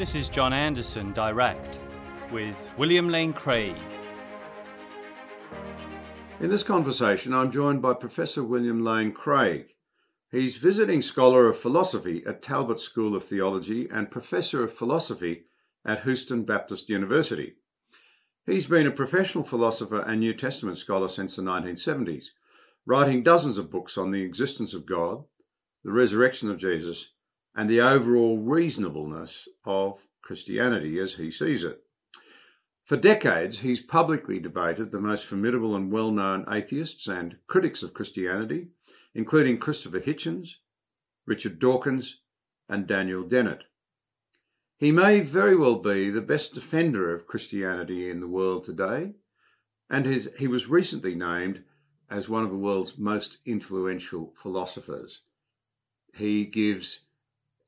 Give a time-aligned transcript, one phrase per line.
[0.00, 1.78] This is John Anderson Direct
[2.32, 3.76] with William Lane Craig.
[6.40, 9.74] In this conversation, I'm joined by Professor William Lane Craig.
[10.32, 15.42] He's visiting scholar of philosophy at Talbot School of Theology and professor of philosophy
[15.84, 17.56] at Houston Baptist University.
[18.46, 22.28] He's been a professional philosopher and New Testament scholar since the 1970s,
[22.86, 25.24] writing dozens of books on the existence of God,
[25.84, 27.10] the resurrection of Jesus,
[27.54, 31.82] and the overall reasonableness of Christianity as he sees it.
[32.84, 37.94] For decades, he's publicly debated the most formidable and well known atheists and critics of
[37.94, 38.68] Christianity,
[39.14, 40.56] including Christopher Hitchens,
[41.26, 42.20] Richard Dawkins,
[42.68, 43.64] and Daniel Dennett.
[44.76, 49.12] He may very well be the best defender of Christianity in the world today,
[49.90, 51.64] and his, he was recently named
[52.10, 55.20] as one of the world's most influential philosophers.
[56.14, 57.00] He gives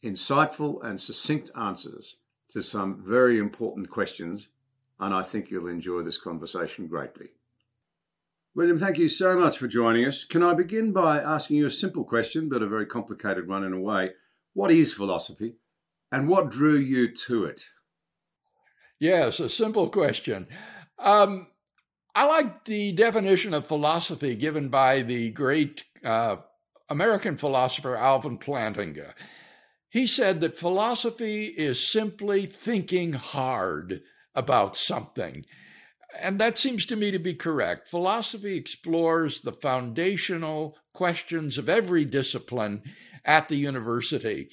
[0.03, 2.17] insightful and succinct answers
[2.51, 4.49] to some very important questions,
[5.01, 7.31] and I think you'll enjoy this conversation greatly.
[8.55, 10.25] William, thank you so much for joining us.
[10.25, 13.73] Can I begin by asking you a simple question, but a very complicated one in
[13.73, 14.11] a way?
[14.53, 15.55] What is philosophy?
[16.11, 17.63] And what drew you to it?
[19.01, 20.47] Yes, a simple question.
[20.99, 21.49] Um,
[22.15, 26.37] I like the definition of philosophy given by the great uh,
[26.91, 29.15] American philosopher Alvin Plantinga.
[29.93, 34.01] He said that philosophy is simply thinking hard
[34.35, 35.45] about something.
[36.19, 37.89] And that seems to me to be correct.
[37.89, 42.83] Philosophy explores the foundational questions of every discipline
[43.27, 44.49] at the university.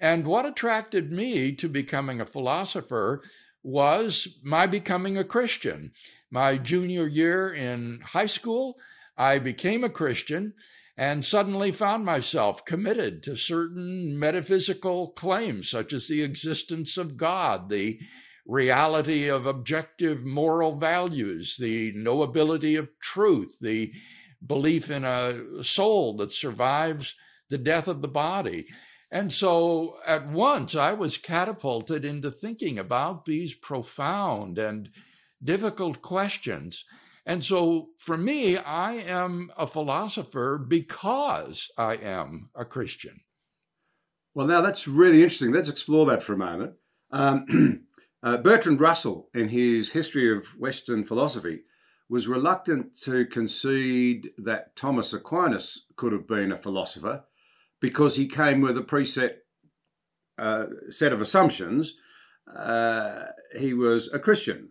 [0.00, 3.22] And what attracted me to becoming a philosopher
[3.62, 5.92] was my becoming a Christian.
[6.28, 8.80] My junior year in high school,
[9.16, 10.54] I became a Christian
[10.96, 17.70] and suddenly found myself committed to certain metaphysical claims, such as the existence of God,
[17.70, 17.98] the
[18.46, 23.92] reality of objective moral values, the knowability of truth, the
[24.44, 27.14] belief in a soul that survives
[27.48, 28.66] the death of the body.
[29.10, 34.90] And so at once I was catapulted into thinking about these profound and
[35.42, 36.84] difficult questions.
[37.24, 43.20] And so for me, I am a philosopher because I am a Christian.
[44.34, 45.52] Well, now that's really interesting.
[45.52, 46.74] Let's explore that for a moment.
[47.10, 47.86] Um,
[48.22, 51.60] uh, Bertrand Russell, in his History of Western Philosophy,
[52.08, 57.24] was reluctant to concede that Thomas Aquinas could have been a philosopher
[57.80, 59.36] because he came with a preset
[60.38, 61.94] uh, set of assumptions.
[62.54, 63.24] Uh,
[63.58, 64.70] he was a Christian.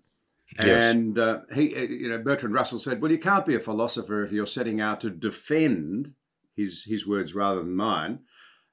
[0.60, 0.96] Yes.
[0.96, 4.24] And uh, he, uh, you know, Bertrand Russell said, "Well, you can't be a philosopher
[4.24, 6.14] if you're setting out to defend
[6.56, 8.20] his his words rather than mine,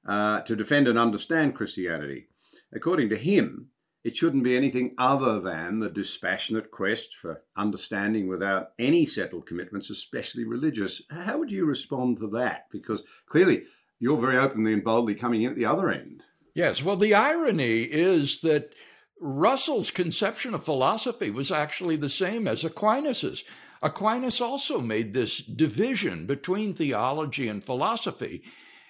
[0.07, 2.27] uh, to defend and understand Christianity.
[2.73, 3.69] According to him,
[4.03, 9.89] it shouldn't be anything other than the dispassionate quest for understanding without any settled commitments,
[9.89, 11.01] especially religious.
[11.09, 12.67] How would you respond to that?
[12.71, 13.63] Because clearly,
[13.99, 16.23] you're very openly and boldly coming in at the other end.
[16.53, 16.83] Yes.
[16.83, 18.73] Well, the irony is that
[19.19, 23.43] Russell's conception of philosophy was actually the same as Aquinas's.
[23.81, 28.43] Aquinas also made this division between theology and philosophy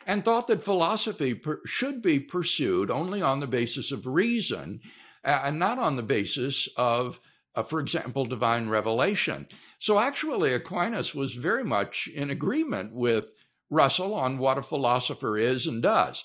[0.07, 4.81] and thought that philosophy per- should be pursued only on the basis of reason
[5.23, 7.19] uh, and not on the basis of,
[7.55, 9.47] uh, for example, divine revelation.
[9.77, 13.27] So actually, Aquinas was very much in agreement with
[13.69, 16.23] Russell on what a philosopher is and does.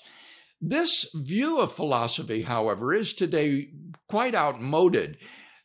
[0.61, 3.71] This view of philosophy, however, is today
[4.07, 5.17] quite outmoded.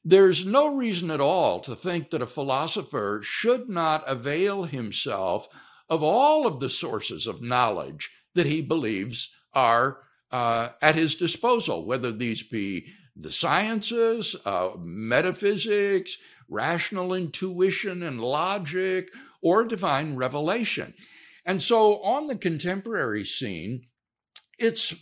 [0.04, 5.48] There's no reason at all to think that a philosopher should not avail himself
[5.88, 9.98] of all of the sources of knowledge that he believes are
[10.30, 16.16] uh, at his disposal, whether these be the sciences, uh, metaphysics,
[16.48, 19.10] rational intuition and logic,
[19.42, 20.94] or divine revelation.
[21.44, 23.82] And so on the contemporary scene,
[24.60, 24.94] it's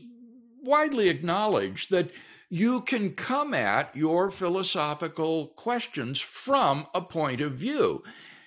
[0.63, 2.11] widely acknowledged that
[2.49, 8.03] you can come at your philosophical questions from a point of view.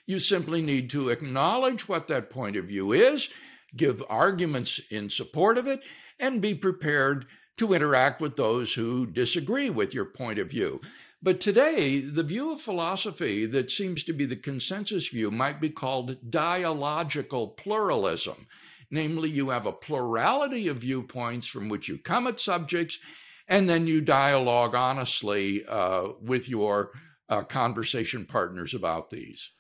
[0.08, 3.30] You simply need to acknowledge what that point of view is,
[3.76, 5.84] give arguments in support of it,
[6.20, 10.82] and be prepared to interact with those who disagree with your point of view.
[11.22, 15.70] But today, the view of philosophy that seems to be the consensus view might be
[15.70, 18.48] called dialogical pluralism.
[18.92, 23.00] Namely, you have a plurality of viewpoints from which you come at subjects,
[23.48, 26.92] and then you dialogue honestly uh, with your
[27.30, 29.52] uh, conversation partners about these.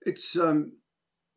[0.00, 0.72] It's um,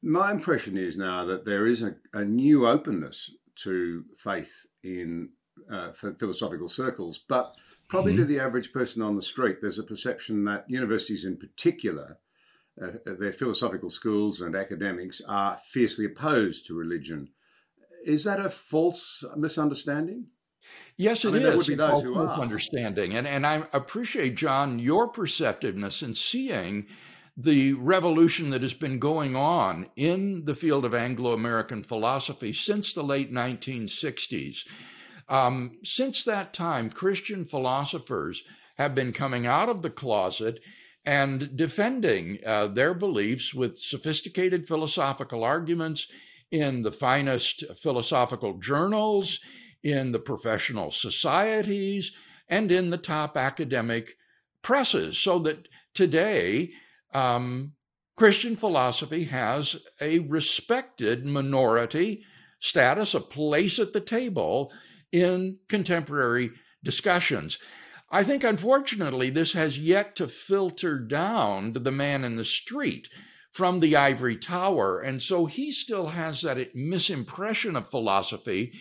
[0.01, 3.31] my impression is now that there is a, a new openness
[3.63, 5.29] to faith in
[5.71, 7.55] uh, philosophical circles, but
[7.89, 8.21] probably mm-hmm.
[8.21, 12.17] to the average person on the street, there's a perception that universities in particular,
[12.81, 17.29] uh, their philosophical schools and academics, are fiercely opposed to religion.
[18.05, 20.27] Is that a false misunderstanding?
[20.97, 21.57] Yes, it I mean, is.
[21.57, 22.39] Would be those who are.
[22.39, 23.15] Understanding.
[23.15, 26.87] And, and I appreciate, John, your perceptiveness in seeing
[27.37, 32.93] the revolution that has been going on in the field of Anglo American philosophy since
[32.93, 34.65] the late 1960s.
[35.27, 38.43] Um, since that time, Christian philosophers
[38.77, 40.59] have been coming out of the closet
[41.05, 46.07] and defending uh, their beliefs with sophisticated philosophical arguments
[46.51, 49.39] in the finest philosophical journals,
[49.83, 52.11] in the professional societies,
[52.49, 54.15] and in the top academic
[54.61, 55.17] presses.
[55.17, 56.71] So that today,
[57.13, 57.73] um,
[58.15, 62.23] Christian philosophy has a respected minority
[62.59, 64.71] status, a place at the table
[65.11, 66.51] in contemporary
[66.83, 67.59] discussions.
[68.15, 73.09] I think, unfortunately, this has yet to filter down to the man in the street
[73.51, 75.01] from the ivory tower.
[75.01, 78.71] And so he still has that misimpression of philosophy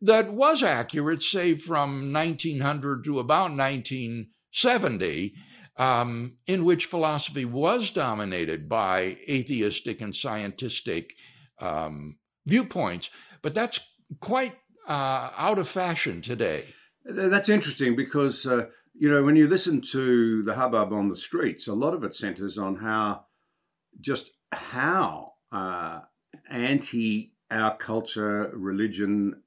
[0.00, 5.34] that was accurate, say, from 1900 to about 1970,
[5.76, 11.10] um, in which philosophy was dominated by atheistic and scientistic
[11.58, 12.16] um,
[12.46, 13.10] viewpoints.
[13.42, 13.80] But that's
[14.20, 14.54] quite
[14.86, 16.62] uh, out of fashion today.
[17.04, 21.66] That's interesting because, uh, you know, when you listen to the hubbub on the streets,
[21.66, 23.24] a lot of it centers on how
[24.00, 26.00] just how uh,
[26.50, 29.42] anti our culture, religion,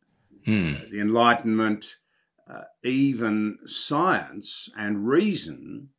[0.45, 0.73] hmm.
[0.89, 1.97] the Enlightenment,
[2.51, 5.89] uh, even science and reason,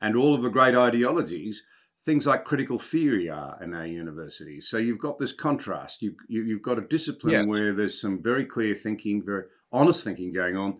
[0.00, 1.62] and all of the great ideologies,
[2.04, 4.68] things like critical theory are in our universities.
[4.68, 6.02] So you've got this contrast.
[6.02, 7.46] You, you, have got a discipline yes.
[7.46, 10.78] where there's some very clear thinking, very honest thinking going on,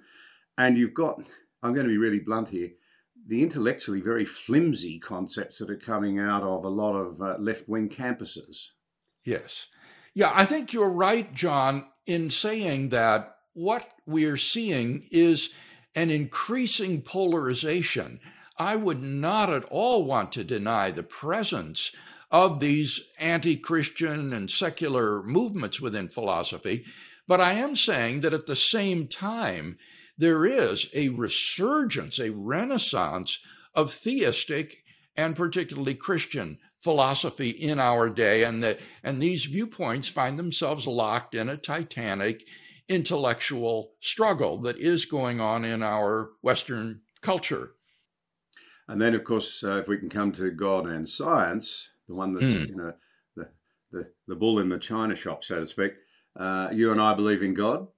[0.59, 1.23] and you've got,
[1.62, 2.71] I'm going to be really blunt here,
[3.27, 7.69] the intellectually very flimsy concepts that are coming out of a lot of uh, left
[7.69, 8.67] wing campuses.
[9.25, 9.69] Yes.
[10.15, 15.50] Yeah, I think you're right, John in saying that what we're seeing is
[15.95, 18.21] an increasing polarization.
[18.59, 21.93] I would not at all want to deny the presence
[22.31, 26.85] of these anti Christian and secular movements within philosophy,
[27.27, 29.79] but I am saying that at the same time,
[30.19, 33.39] there is a resurgence, a renaissance
[33.75, 34.85] of theistic
[35.17, 41.35] and particularly Christian philosophy in our day, and that and these viewpoints find themselves locked
[41.35, 42.45] in a titanic
[42.89, 47.73] intellectual struggle that is going on in our Western culture.
[48.89, 52.33] And then, of course, uh, if we can come to God and science, the one
[52.33, 52.69] that's mm.
[52.69, 52.93] you know
[53.37, 53.49] the,
[53.93, 55.93] the the bull in the china shop, so to speak.
[56.34, 57.88] Uh, you and I believe in God,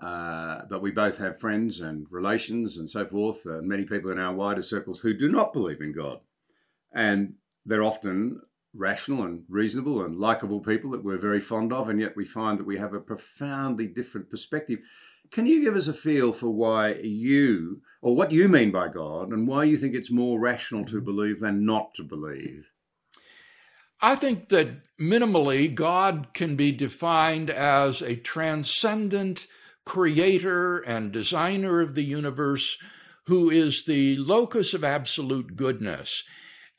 [0.00, 4.18] uh, but we both have friends and relations and so forth, and many people in
[4.18, 6.20] our wider circles who do not believe in God.
[6.92, 7.34] And
[7.66, 8.40] they're often
[8.74, 12.58] rational and reasonable and likable people that we're very fond of, and yet we find
[12.58, 14.80] that we have a profoundly different perspective.
[15.30, 19.30] Can you give us a feel for why you, or what you mean by God,
[19.30, 22.71] and why you think it's more rational to believe than not to believe?
[24.02, 24.68] I think that
[25.00, 29.46] minimally, God can be defined as a transcendent
[29.84, 32.78] creator and designer of the universe
[33.26, 36.24] who is the locus of absolute goodness.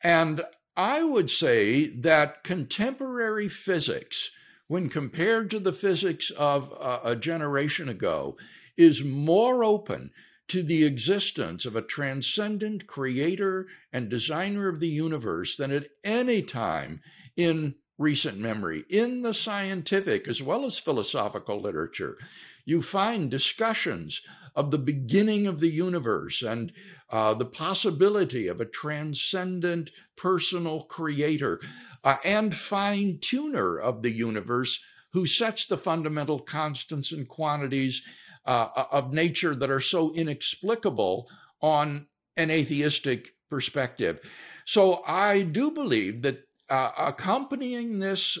[0.02, 0.42] And
[0.76, 4.30] I would say that contemporary physics,
[4.68, 6.72] when compared to the physics of
[7.04, 8.36] a, generation ago,
[8.76, 10.10] is more open
[10.48, 16.42] to the existence of a transcendent creator and designer of the universe than at any
[16.42, 17.00] time
[17.36, 18.84] in recent memory.
[18.88, 22.18] In the scientific as well as philosophical literature,
[22.64, 24.20] you find discussions
[24.54, 26.72] of the beginning of the universe and
[27.10, 31.60] uh, the possibility of a transcendent personal creator
[32.02, 34.80] uh, and fine tuner of the universe
[35.12, 38.02] who sets the fundamental constants and quantities
[38.46, 41.28] uh, uh, of nature that are so inexplicable
[41.60, 44.20] on an atheistic perspective.
[44.64, 48.38] So I do believe that uh, accompanying this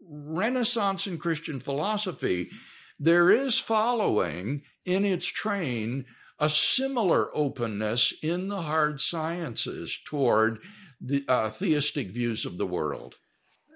[0.00, 2.50] renaissance in Christian philosophy
[2.98, 6.06] there is following in its train
[6.38, 10.58] a similar openness in the hard sciences toward
[11.00, 13.16] the uh, theistic views of the world.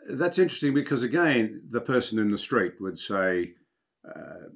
[0.09, 3.53] That's interesting because, again, the person in the street would say,
[4.07, 4.49] uh,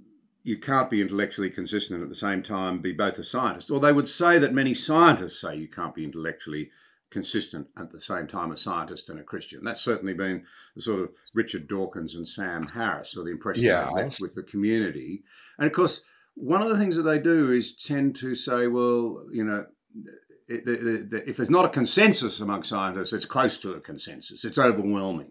[0.45, 3.71] you can't be intellectually consistent and at the same time be both a scientist.
[3.71, 6.71] Or they would say that many scientists say you can't be intellectually
[7.11, 9.65] consistent at the same time a scientist and a Christian.
[9.65, 10.45] That's certainly been
[10.77, 13.89] the sort of Richard Dawkins and Sam Harris, or the impression yeah.
[13.95, 15.23] they left with the community.
[15.59, 16.03] And of course,
[16.35, 19.65] one of the things that they do is tend to say, well, you know,
[20.47, 24.45] if there's not a consensus among scientists, it's close to a consensus.
[24.45, 25.31] It's overwhelming.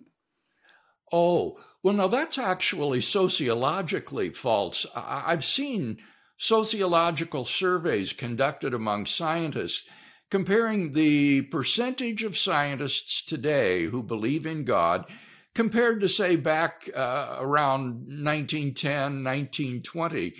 [1.16, 4.88] Oh, well, now that's actually sociologically false.
[4.96, 6.00] I've seen
[6.40, 9.88] sociological surveys conducted among scientists
[10.32, 15.06] comparing the percentage of scientists today who believe in God
[15.54, 20.34] compared to, say, back uh, around 1910, 1920.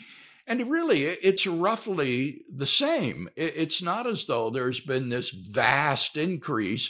[0.48, 3.30] And really, it's roughly the same.
[3.36, 6.90] It's not as though there's been this vast increase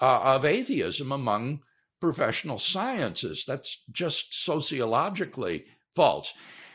[0.00, 1.63] uh, of atheism among
[2.04, 3.46] professional sciences.
[3.46, 5.64] That's just sociologically
[5.96, 6.34] false.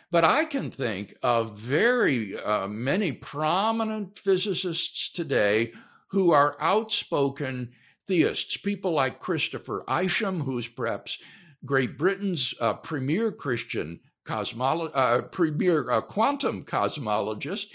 [0.09, 5.71] But I can think of very uh, many prominent physicists today
[6.07, 7.74] who are outspoken
[8.07, 11.19] theists, people like Christopher Isham, who's perhaps
[11.63, 17.67] Great Britain's uh, premier Christian cosmolo- uh, premier uh, quantum cosmologist,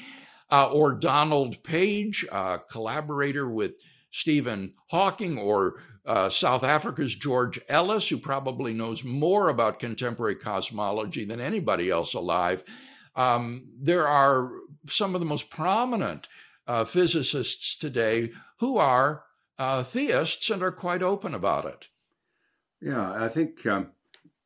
[0.50, 3.76] uh, or Donald Page, a collaborator with
[4.10, 11.24] Stephen Hawking, or uh, South Africa's George Ellis, who probably knows more about contemporary cosmology
[11.24, 12.62] than anybody else alive.
[13.16, 14.50] Um, there are
[14.86, 16.28] some of the most prominent
[16.66, 19.24] uh, physicists today who are
[19.58, 21.88] uh, theists and are quite open about it.
[22.80, 23.92] Yeah, I think um,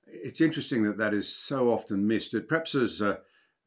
[0.06, 2.34] it's interesting that that is so often missed.
[2.34, 3.16] It perhaps as uh,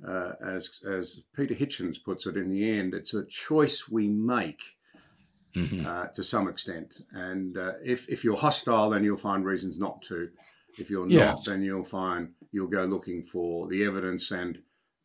[0.08, 4.62] uh, as as Peter Hitchens puts it, in the end, it's a choice we make
[5.56, 5.86] mm-hmm.
[5.86, 6.98] uh, to some extent.
[7.12, 10.30] And uh, if if you're hostile, then you'll find reasons not to.
[10.78, 11.44] If you're not, yes.
[11.46, 14.60] then you'll find you'll go looking for the evidence and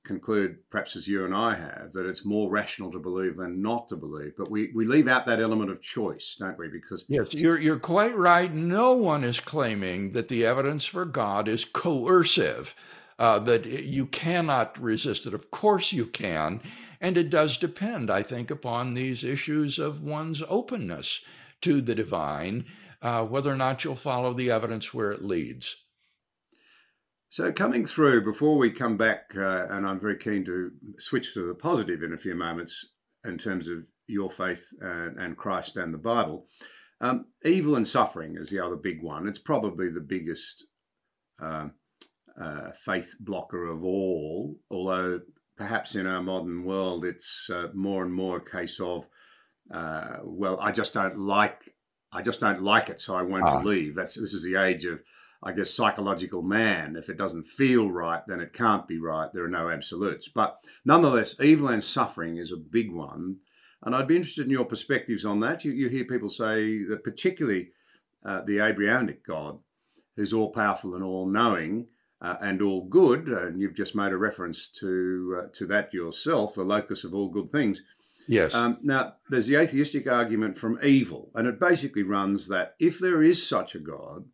[0.07, 3.89] conclude, perhaps as you and I have, that it's more rational to believe than not
[3.89, 4.33] to believe.
[4.39, 6.69] But we, we leave out that element of choice, don't we?
[6.69, 8.53] Because yes, you're you're quite right.
[8.55, 12.75] No one is claiming that the evidence for God is coercive,
[13.19, 15.35] uh, that you cannot resist it.
[15.35, 16.63] Of course you can,
[17.01, 21.21] and it does depend, I think, upon these issues of one's openness
[21.63, 22.67] to the divine,
[23.03, 25.77] uh, whether or not you'll follow the evidence where it leads.
[27.31, 31.47] So, coming through, before we come back, uh, and I'm very keen to switch to
[31.47, 32.87] the positive in a few moments
[33.25, 36.47] in terms of your faith and, and Christ and the Bible.
[37.01, 39.29] Um, evil and suffering is the other big one.
[39.29, 40.65] It's probably the biggest
[41.43, 41.69] uh,
[42.41, 45.21] uh, faith blocker of all, although
[45.57, 49.07] perhaps in our modern world it's uh, more and more a case of,
[49.73, 51.75] uh, well, I just don't like,
[52.13, 53.61] I just don't like it, so I won't ah.
[53.61, 53.95] believe.
[53.95, 55.01] That's this is the age of
[55.43, 56.97] I guess, psychological man.
[56.97, 59.31] If it doesn't feel right, then it can't be right.
[59.33, 60.29] There are no absolutes.
[60.29, 63.37] But nonetheless, evil and suffering is a big one.
[63.83, 65.65] And I'd be interested in your perspectives on that.
[65.65, 67.69] You, you hear people say that, particularly
[68.25, 69.59] uh, the Abrahamic God,
[70.17, 71.89] who's all powerful and all knowing
[72.21, 76.55] uh, and all good, and you've just made a reference to, uh, to that yourself,
[76.55, 77.83] the locus of all good things.
[78.29, 78.55] Yes.
[78.55, 83.23] Um, now, there's the atheistic argument from evil, and it basically runs that if there
[83.23, 84.25] is such a God,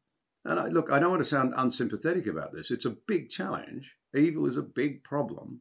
[0.44, 2.70] and I, look, I don't want to sound unsympathetic about this.
[2.70, 3.96] It's a big challenge.
[4.14, 5.60] Evil is a big problem.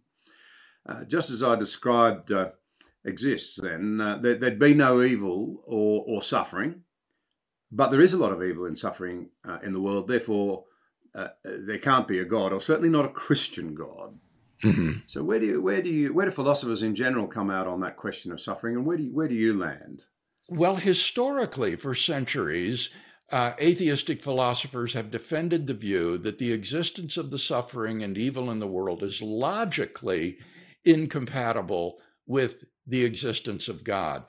[0.88, 2.50] Uh, just as I described uh,
[3.06, 6.82] exists, then uh, there, would be no evil or, or suffering,
[7.72, 10.08] but there is a lot of evil and suffering uh, in the world.
[10.08, 10.66] Therefore,
[11.14, 14.18] uh, there can't be a God, or certainly not a Christian God.
[14.64, 14.92] Mm-hmm.
[15.08, 17.82] So where do you where do you where do philosophers in general come out on
[17.82, 20.04] that question of suffering, and where do you, where do you land?
[20.50, 22.90] Well, historically, for centuries,
[23.32, 28.52] uh, atheistic philosophers have defended the view that the existence of the suffering and evil
[28.52, 30.38] in the world is logically
[30.84, 34.26] incompatible with the existence of God.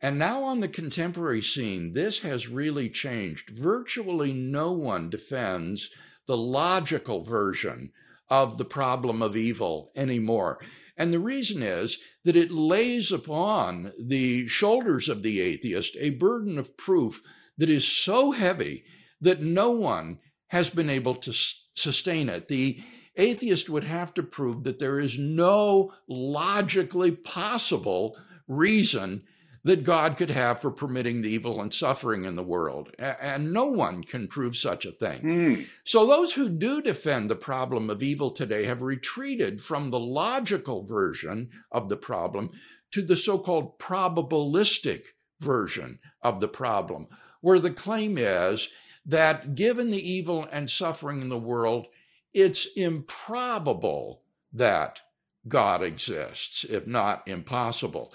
[0.00, 3.50] And now, on the contemporary scene, this has really changed.
[3.50, 5.90] Virtually no one defends
[6.28, 7.90] the logical version
[8.30, 10.60] of the problem of evil anymore.
[10.96, 16.58] And the reason is that it lays upon the shoulders of the atheist a burden
[16.58, 17.22] of proof
[17.56, 18.84] that is so heavy
[19.20, 21.32] that no one has been able to
[21.74, 22.48] sustain it.
[22.48, 22.80] The
[23.16, 28.16] atheist would have to prove that there is no logically possible
[28.46, 29.24] reason
[29.64, 32.94] that God could have for permitting the evil and suffering in the world.
[32.98, 35.20] And no one can prove such a thing.
[35.22, 35.66] Mm.
[35.84, 40.84] So those who do defend the problem of evil today have retreated from the logical
[40.84, 42.50] version of the problem
[42.92, 45.06] to the so called probabilistic
[45.40, 47.08] version of the problem,
[47.40, 48.70] where the claim is
[49.06, 51.86] that given the evil and suffering in the world,
[52.32, 54.22] it's improbable
[54.52, 55.00] that
[55.46, 58.12] God exists, if not impossible.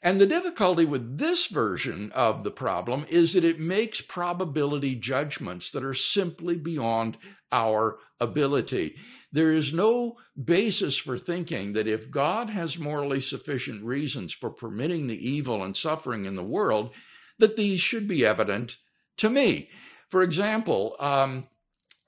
[0.00, 5.72] And the difficulty with this version of the problem is that it makes probability judgments
[5.72, 7.18] that are simply beyond
[7.50, 8.94] our ability.
[9.32, 15.08] There is no basis for thinking that if God has morally sufficient reasons for permitting
[15.08, 16.92] the evil and suffering in the world,
[17.38, 18.76] that these should be evident
[19.16, 19.68] to me.
[20.10, 21.48] For example, um,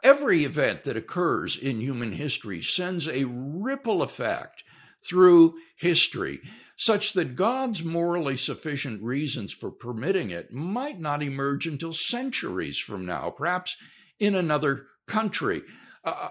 [0.02, 4.62] every event that occurs in human history sends a ripple effect
[5.04, 6.40] through history
[6.80, 13.04] such that God's morally sufficient reasons for permitting it might not emerge until centuries from
[13.04, 13.76] now, perhaps
[14.18, 15.60] in another country.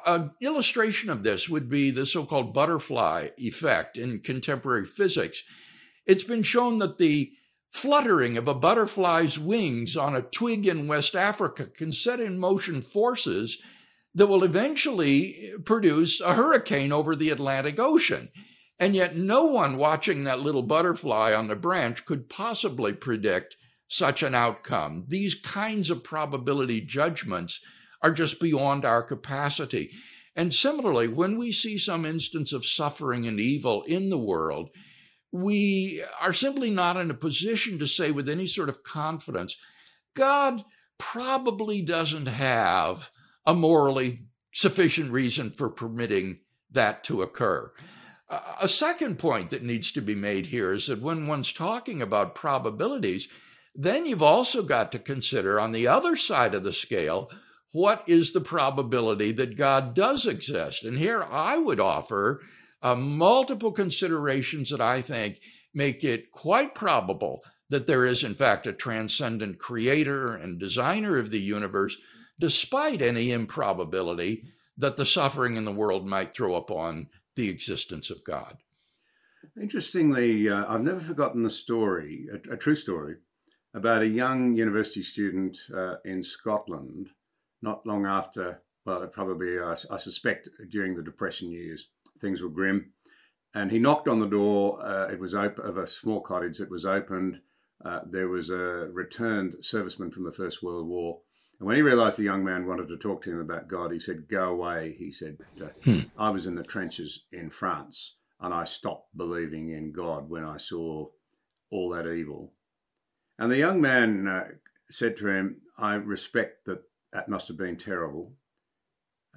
[0.08, 5.44] An illustration of this would be the so called butterfly effect in contemporary physics.
[6.08, 7.30] It's been shown that the
[7.70, 12.82] fluttering of a butterfly's wings on a twig in West Africa can set in motion
[12.82, 13.62] forces
[14.16, 18.30] that will eventually produce a hurricane over the Atlantic Ocean.
[18.80, 23.58] And yet, no one watching that little butterfly on the branch could possibly predict
[23.90, 25.06] such an outcome.
[25.08, 27.60] These kinds of probability judgments
[28.02, 29.92] are just beyond our capacity.
[30.36, 34.70] And similarly, when we see some instance of suffering and evil in the world,
[35.32, 39.58] we are simply not in a position to say with any sort of confidence,
[40.16, 40.64] God
[40.98, 43.12] probably doesn't have
[43.46, 46.40] a morally sufficient reason for permitting
[46.72, 47.72] that to occur.
[48.30, 52.36] A second point that needs to be made here is that when one's talking about
[52.36, 53.28] probabilities,
[53.74, 57.32] then you've also got to consider on the other side of the scale
[57.72, 60.84] what is the probability that God does exist.
[60.84, 62.42] And here I would offer
[62.82, 65.40] uh, multiple considerations that I think
[65.74, 71.30] make it quite probable that there is, in fact, a transcendent creator and designer of
[71.30, 71.98] the universe,
[72.40, 74.44] despite any improbability
[74.78, 77.08] that the suffering in the world might throw upon
[77.40, 78.58] the existence of God.
[79.60, 83.16] Interestingly, uh, I've never forgotten the story, a, a, true story,
[83.74, 87.12] about a young university student uh, in Scotland,
[87.62, 91.88] not long after, well, probably, uh, I suspect, during the Depression years.
[92.20, 92.92] Things were grim.
[93.54, 94.86] And he knocked on the door.
[94.86, 96.60] Uh, it was of a small cottage.
[96.60, 97.40] It was opened.
[97.86, 101.22] Uh, there was a returned serviceman from the First World War
[101.60, 104.00] and when he realized the young man wanted to talk to him about God, he
[104.00, 104.96] said, Go away.
[104.98, 106.00] He said, uh, hmm.
[106.18, 110.58] I was in the trenches in France and I stopped believing in God when I
[110.58, 111.08] saw
[111.70, 112.54] all that evil.
[113.38, 114.44] And the young man uh,
[114.90, 118.34] said to him, I respect that that must have been terrible.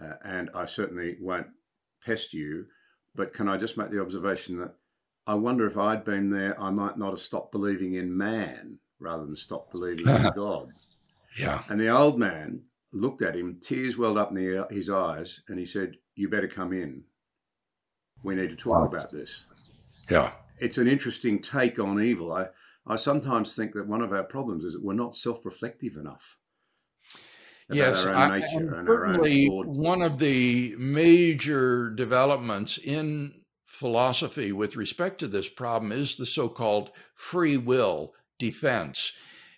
[0.01, 1.49] Uh, and I certainly won't
[2.05, 2.67] pest you.
[3.15, 4.75] But can I just make the observation that
[5.27, 9.25] I wonder if I'd been there, I might not have stopped believing in man rather
[9.25, 10.73] than stopped believing in God.
[11.39, 11.63] Yeah.
[11.69, 15.59] And the old man looked at him, tears welled up in the, his eyes, and
[15.59, 17.05] he said, You better come in.
[18.23, 18.87] We need to talk wow.
[18.87, 19.47] about this.
[20.11, 20.33] Yeah.
[20.61, 22.33] It's an interesting take on evil.
[22.33, 22.47] I,
[22.87, 26.37] I sometimes think that one of our problems is that we're not self reflective enough.
[27.71, 35.91] Yes, I, certainly one of the major developments in philosophy with respect to this problem
[35.91, 39.13] is the so called free will defense,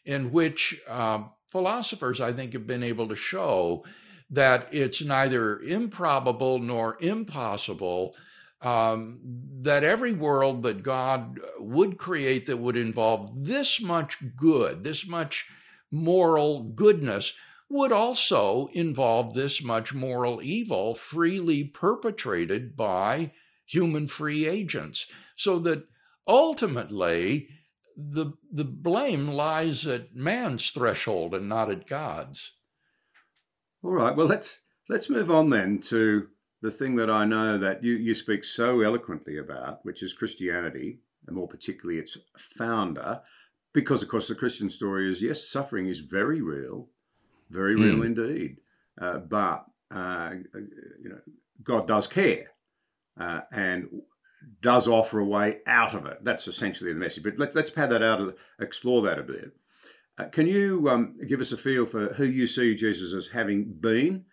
[0.04, 3.84] in which um, philosophers, I think, have been able to show
[4.30, 8.16] that it's neither improbable nor impossible
[8.60, 9.20] um,
[9.60, 15.46] that every world that God would create that would involve this much good, this much
[15.92, 17.32] moral goodness,
[17.70, 23.30] would also involve this much moral evil freely perpetrated by
[23.64, 25.06] human free agents.
[25.36, 25.86] So that
[26.26, 27.48] ultimately,
[27.96, 32.52] the the blame lies at man's threshold and not at God's.
[33.82, 34.16] All right.
[34.16, 36.28] Well, let's let's move on then to
[36.62, 41.00] the thing that I know that you you speak so eloquently about, which is Christianity,
[41.26, 43.20] and more particularly its founder,
[43.72, 46.88] because of course the Christian story is yes, suffering is very real,
[47.50, 48.06] very real mm.
[48.06, 48.56] indeed,
[49.00, 50.30] uh, but uh,
[51.02, 51.20] you know
[51.62, 52.50] God does care,
[53.20, 53.88] uh, and
[54.60, 56.18] does offer a way out of it.
[56.22, 57.22] That's essentially the message.
[57.22, 59.52] But let, us pad that out, and explore that a bit.
[60.18, 63.64] Uh, can you um, give us a feel for who you see Jesus as having
[63.80, 64.24] been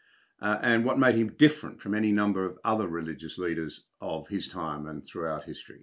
[0.41, 4.47] uh, and what made him different from any number of other religious leaders of his
[4.47, 5.81] time and throughout history?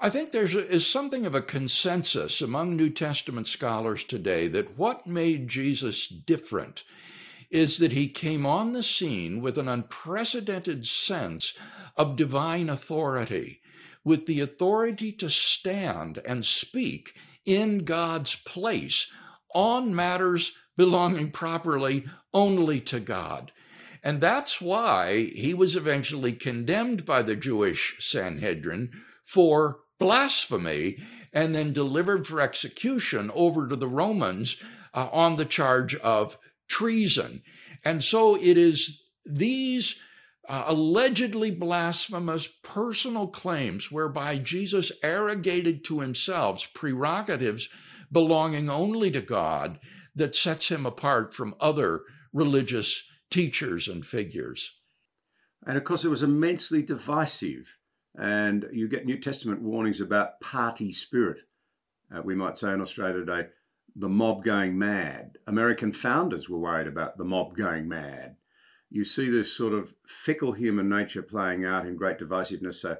[0.00, 5.06] I think there is something of a consensus among New Testament scholars today that what
[5.06, 6.82] made Jesus different
[7.52, 11.52] is that he came on the scene with an unprecedented sense
[11.96, 13.60] of divine authority,
[14.02, 19.06] with the authority to stand and speak in God's place
[19.54, 23.52] on matters belonging properly only to God.
[24.02, 28.90] And that's why he was eventually condemned by the Jewish Sanhedrin
[29.22, 30.96] for blasphemy
[31.34, 34.56] and then delivered for execution over to the Romans
[34.94, 37.42] uh, on the charge of treason.
[37.84, 39.98] And so it is these
[40.48, 47.68] uh, allegedly blasphemous personal claims whereby Jesus arrogated to himself prerogatives
[48.10, 49.78] belonging only to God
[50.14, 54.74] that sets him apart from other religious teachers and figures.
[55.66, 57.78] And of course, it was immensely divisive.
[58.14, 61.38] And you get New Testament warnings about party spirit.
[62.14, 63.46] Uh, we might say in Australia today,
[63.96, 65.38] the mob going mad.
[65.46, 68.36] American founders were worried about the mob going mad.
[68.90, 72.76] You see this sort of fickle human nature playing out in great divisiveness.
[72.76, 72.96] So,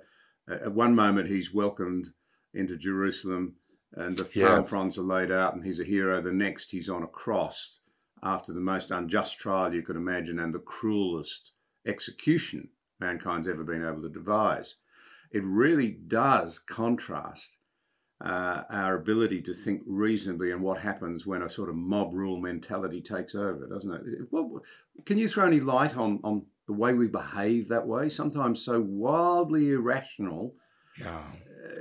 [0.51, 2.09] uh, at one moment, he's welcomed
[2.55, 3.57] into Jerusalem
[3.95, 4.63] and the yeah.
[4.63, 6.23] fronds are laid out and he's a hero.
[6.23, 7.81] The next, he's on a cross
[8.23, 11.53] after the most unjust trial you could imagine and the cruelest
[11.87, 12.69] execution
[13.01, 14.77] mankind's ever been able to devise.
[15.31, 17.57] It really does contrast
[18.25, 22.37] uh, our ability to think reasonably and what happens when a sort of mob rule
[22.39, 24.03] mentality takes over, doesn't it?
[24.31, 24.61] Well,
[25.07, 28.09] can you throw any light on, on the way we behave that way?
[28.09, 30.55] Sometimes so wildly irrational.
[31.01, 31.23] Yeah.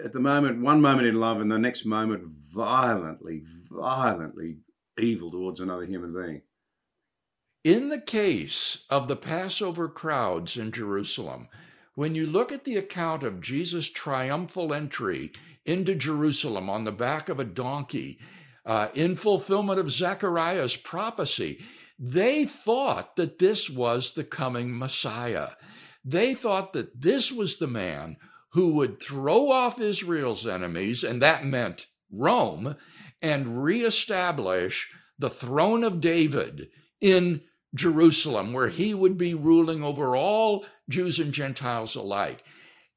[0.04, 2.24] At the moment, one moment in love, and the next moment
[2.54, 4.58] violently, violently
[5.00, 6.42] evil towards another human being.
[7.64, 11.48] In the case of the Passover crowds in Jerusalem,
[11.96, 15.32] when you look at the account of Jesus' triumphal entry
[15.66, 18.20] into Jerusalem on the back of a donkey,
[18.66, 21.64] uh, in fulfillment of Zechariah's prophecy,
[22.00, 25.50] they thought that this was the coming Messiah.
[26.04, 28.18] They thought that this was the man
[28.54, 32.76] who would throw off Israel's enemies, and that meant Rome,
[33.22, 37.42] and reestablish the throne of David in
[37.76, 42.44] Jerusalem, where he would be ruling over all Jews and Gentiles alike.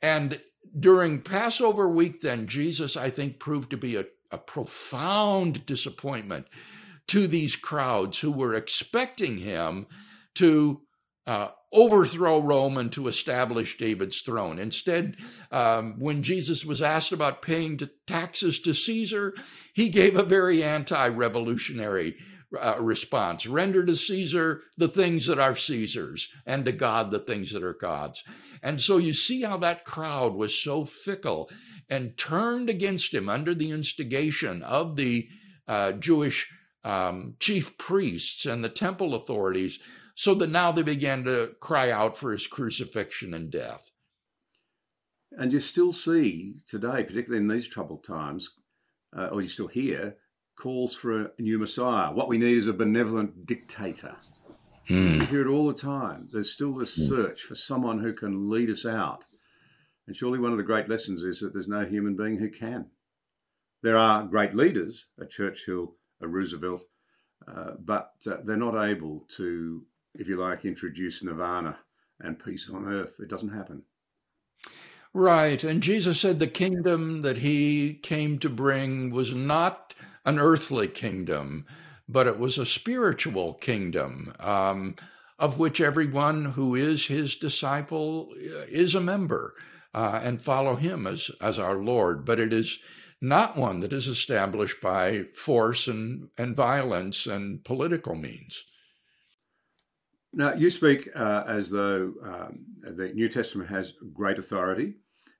[0.02, 0.40] And
[0.78, 6.46] during Passover week, then, Jesus, I think, proved to be a, a profound disappointment
[7.08, 9.86] to these crowds who were expecting him
[10.34, 10.80] to
[11.26, 14.58] uh, overthrow Rome and to establish David's throne.
[14.58, 15.16] Instead,
[15.50, 19.34] um, when Jesus was asked about paying taxes to Caesar,
[19.72, 22.16] he gave a very anti revolutionary
[22.58, 27.52] uh, response render to Caesar the things that are Caesar's, and to God the things
[27.52, 28.22] that are God's.
[28.62, 31.50] And so you see how that crowd was so fickle
[31.88, 35.28] and turned against him under the instigation of the
[35.68, 36.50] uh, Jewish
[36.82, 39.78] um, chief priests and the temple authorities,
[40.14, 43.90] so that now they began to cry out for his crucifixion and death.
[45.32, 48.50] And you still see today, particularly in these troubled times,
[49.16, 50.16] uh, or you still hear
[50.56, 52.12] calls for a new Messiah.
[52.12, 54.16] What we need is a benevolent dictator.
[54.88, 55.14] Mm.
[55.14, 56.28] You hear it all the time.
[56.30, 57.06] There's still this hmm.
[57.06, 59.24] search for someone who can lead us out.
[60.06, 62.90] And surely one of the great lessons is that there's no human being who can.
[63.82, 66.82] There are great leaders, a Churchill, a Roosevelt,
[67.48, 69.82] uh, but uh, they're not able to,
[70.14, 71.78] if you like, introduce nirvana
[72.20, 73.18] and peace on earth.
[73.20, 73.82] It doesn't happen.
[75.14, 75.62] Right.
[75.62, 81.66] And Jesus said the kingdom that he came to bring was not an earthly kingdom,
[82.08, 84.96] but it was a spiritual kingdom um,
[85.38, 89.54] of which everyone who is his disciple uh, is a member
[89.94, 92.24] uh, and follow him as, as our Lord.
[92.24, 92.78] But it is
[93.20, 98.64] not one that is established by force and, and violence and political means.
[100.32, 104.94] Now, you speak uh, as though um, the New Testament has great authority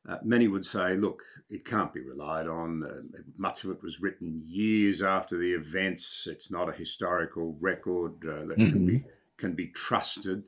[0.06, 2.82] uh, many would say, look, it can't be relied on.
[2.84, 6.26] Uh, much of it was written years after the events.
[6.30, 8.70] It's not a historical record uh, that mm-hmm.
[8.70, 9.04] can be
[9.36, 10.44] can be trusted,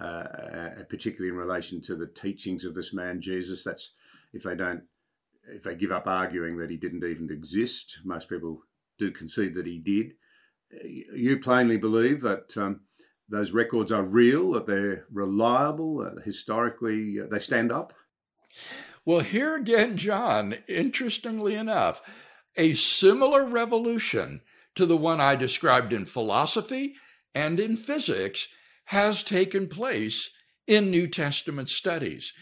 [0.00, 3.64] uh, uh, particularly in relation to the teachings of this man Jesus.
[3.64, 3.92] That's
[4.34, 4.82] if they don't,
[5.48, 8.00] if they give up arguing that he didn't even exist.
[8.04, 8.62] Most people
[8.98, 10.12] do concede that he did.
[11.14, 12.56] You plainly believe that.
[12.56, 12.80] Um,
[13.32, 17.92] those records are real, that they're reliable, uh, historically, they stand up?
[19.06, 22.02] Well, here again, John, interestingly enough,
[22.56, 24.42] a similar revolution
[24.74, 26.96] to the one I described in philosophy
[27.34, 28.48] and in physics
[28.84, 30.30] has taken place
[30.66, 32.32] in New Testament studies.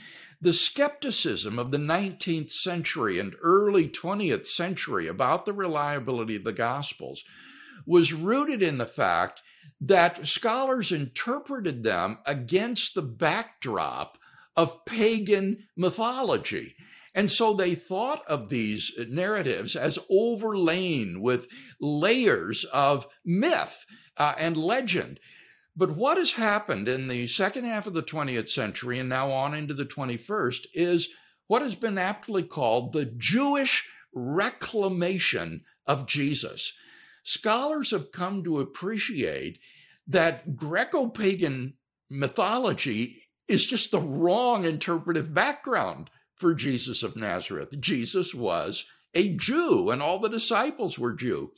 [0.41, 6.53] The skepticism of the 19th century and early 20th century about the reliability of the
[6.53, 7.25] Gospels
[7.87, 9.43] was rooted in the fact
[9.81, 14.19] that scholars interpreted them against the backdrop
[14.59, 16.75] of pagan mythology.
[17.15, 21.47] And so they thought of these narratives as overlain with
[21.81, 25.21] layers of myth uh, and legend.
[25.77, 29.55] But what has happened in the second half of the 20th century and now on
[29.55, 31.09] into the 21st is
[31.47, 36.73] what has been aptly called the Jewish reclamation of Jesus.
[37.23, 39.61] Scholars have come to appreciate
[40.09, 41.75] that Greco pagan
[42.11, 47.81] mythology is just the wrong interpretive background for Jesus of Nazareth.
[47.81, 48.85] Jesus was
[49.15, 51.53] a Jew, and all the disciples were Jew.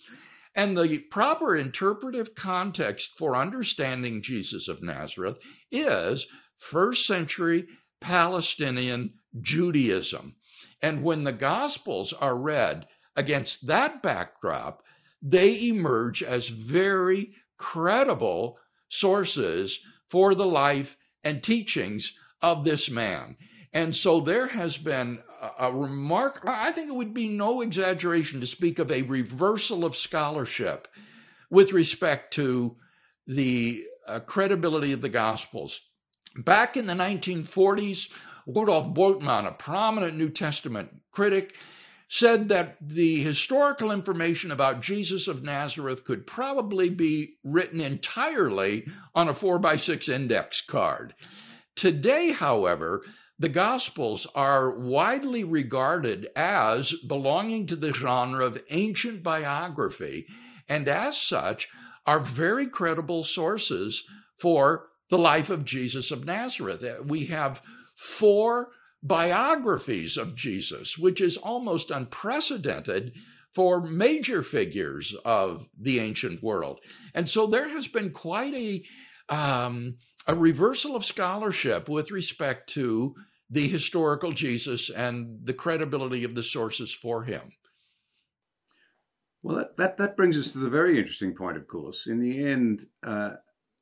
[0.54, 5.38] And the proper interpretive context for understanding Jesus of Nazareth
[5.70, 6.26] is
[6.56, 7.66] first century
[8.00, 10.36] Palestinian Judaism.
[10.82, 14.82] And when the Gospels are read against that backdrop,
[15.22, 23.36] they emerge as very credible sources for the life and teachings of this man.
[23.72, 28.40] And so there has been a, a remark, I think it would be no exaggeration
[28.40, 30.88] to speak of a reversal of scholarship
[31.50, 32.76] with respect to
[33.26, 35.80] the uh, credibility of the Gospels.
[36.36, 38.10] Back in the 1940s,
[38.46, 41.56] Rudolf Bultmann, a prominent New Testament critic,
[42.12, 49.28] said that the historical information about Jesus of Nazareth could probably be written entirely on
[49.28, 51.14] a four by six index card.
[51.76, 53.04] Today, however,
[53.38, 60.26] the Gospels are widely regarded as belonging to the genre of ancient biography,
[60.68, 61.68] and as such,
[62.06, 64.02] are very credible sources
[64.36, 66.84] for the life of Jesus of Nazareth.
[67.04, 67.62] We have
[67.94, 73.14] four biographies of Jesus, which is almost unprecedented
[73.54, 76.80] for major figures of the ancient world.
[77.14, 78.82] And so there has been quite a
[79.28, 83.14] um, a reversal of scholarship with respect to
[83.48, 87.42] the historical Jesus and the credibility of the sources for him.
[89.42, 92.06] Well, that, that, that brings us to the very interesting point, of course.
[92.06, 93.30] In the end, uh,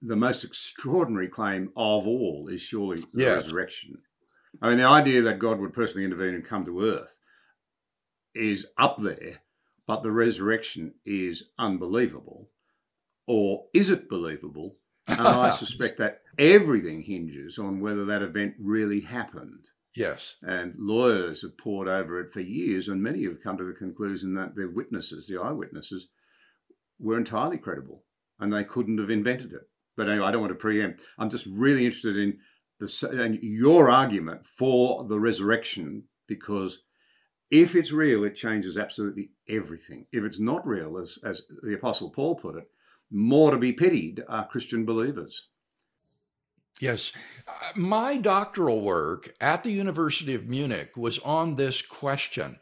[0.00, 3.44] the most extraordinary claim of all is surely the yes.
[3.44, 3.98] resurrection.
[4.60, 7.20] I mean, the idea that God would personally intervene and come to earth
[8.34, 9.42] is up there,
[9.86, 12.50] but the resurrection is unbelievable.
[13.26, 14.76] Or is it believable?
[15.06, 19.64] And I suspect that everything hinges on whether that event really happened.
[19.94, 20.36] Yes.
[20.42, 24.34] And lawyers have pored over it for years, and many have come to the conclusion
[24.34, 26.08] that their witnesses, the eyewitnesses,
[26.98, 28.04] were entirely credible
[28.38, 29.68] and they couldn't have invented it.
[29.96, 31.02] But anyway, I don't want to preempt.
[31.18, 32.38] I'm just really interested in
[32.78, 36.82] the, and your argument for the resurrection because
[37.50, 40.06] if it's real, it changes absolutely everything.
[40.12, 42.70] If it's not real, as, as the Apostle Paul put it,
[43.10, 45.48] more to be pitied are Christian believers.
[46.80, 47.12] Yes.
[47.74, 52.58] My doctoral work at the University of Munich was on this question.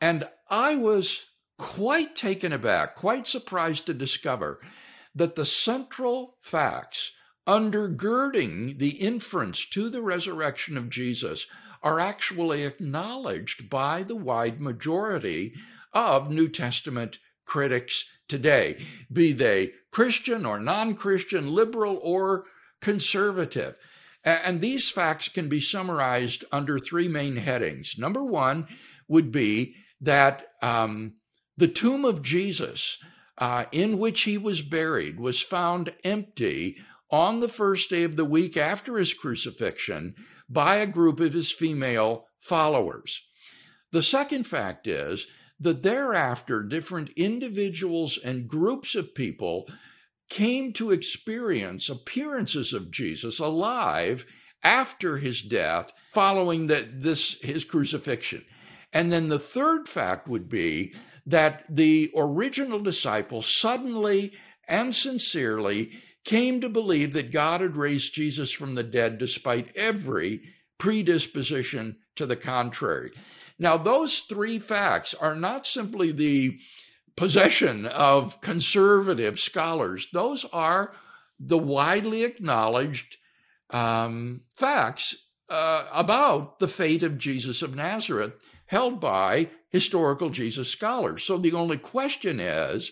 [0.00, 1.26] And I was
[1.58, 4.60] quite taken aback, quite surprised to discover
[5.14, 7.12] that the central facts
[7.46, 11.46] undergirding the inference to the resurrection of Jesus
[11.82, 15.54] are actually acknowledged by the wide majority
[15.92, 18.76] of New Testament critics today,
[19.12, 22.44] be they Christian or non Christian, liberal or
[22.80, 23.76] conservative.
[24.24, 27.96] And these facts can be summarized under three main headings.
[27.98, 28.68] Number one
[29.08, 31.14] would be that um,
[31.56, 32.98] the tomb of Jesus,
[33.38, 36.78] uh, in which he was buried, was found empty
[37.12, 40.14] on the first day of the week after his crucifixion
[40.48, 43.20] by a group of his female followers.
[43.92, 45.26] The second fact is
[45.60, 49.68] that thereafter, different individuals and groups of people
[50.30, 54.24] came to experience appearances of Jesus alive
[54.64, 58.44] after his death following that this his crucifixion.
[58.92, 60.94] And then the third fact would be
[61.26, 64.32] that the original disciples suddenly
[64.68, 65.92] and sincerely
[66.24, 70.42] came to believe that God had raised Jesus from the dead despite every
[70.78, 73.10] predisposition to the contrary.
[73.58, 76.58] Now, those three facts are not simply the
[77.16, 80.92] possession of conservative scholars, those are
[81.38, 83.16] the widely acknowledged
[83.70, 85.16] um, facts
[85.48, 88.32] uh, about the fate of Jesus of Nazareth
[88.66, 91.24] held by historical Jesus scholars.
[91.24, 92.90] So the only question is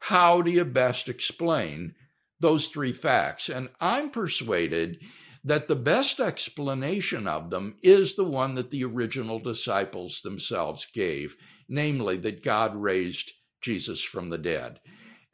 [0.00, 1.94] how do you best explain
[2.40, 3.48] those three facts.
[3.48, 4.98] And I'm persuaded
[5.44, 11.36] that the best explanation of them is the one that the original disciples themselves gave,
[11.68, 14.80] namely that God raised Jesus from the dead.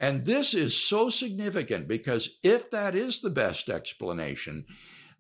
[0.01, 4.65] And this is so significant because if that is the best explanation,